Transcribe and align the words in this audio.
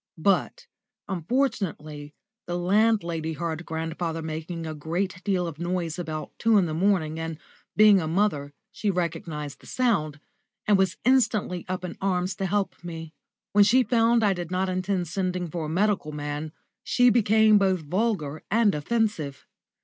But, 0.17 0.65
unfortunately, 1.07 2.15
the 2.47 2.57
landlady 2.57 3.33
heard 3.33 3.67
grandfather 3.67 4.23
making 4.23 4.65
a 4.65 4.73
great 4.73 5.23
deal 5.23 5.45
of 5.45 5.59
noise 5.59 5.99
about 5.99 6.31
two 6.39 6.57
in 6.57 6.65
the 6.65 6.73
morning, 6.73 7.19
and, 7.19 7.37
being 7.75 8.01
a 8.01 8.07
mother, 8.07 8.51
she 8.71 8.89
recognised 8.89 9.59
the 9.61 9.67
sound, 9.67 10.19
and 10.65 10.75
was 10.75 10.97
instantly 11.05 11.65
up 11.67 11.83
in 11.85 11.99
arms 12.01 12.33
to 12.37 12.47
help 12.47 12.83
me. 12.83 13.13
When 13.51 13.63
she 13.63 13.83
found 13.83 14.23
I 14.23 14.33
did 14.33 14.49
not 14.49 14.69
intend 14.69 15.07
sending 15.07 15.47
for 15.51 15.65
a 15.67 15.69
medical 15.69 16.11
man, 16.11 16.51
she 16.83 17.11
became 17.11 17.59
both 17.59 17.81
vulgar 17.81 18.41
and 18.49 18.73
offensive. 18.73 19.45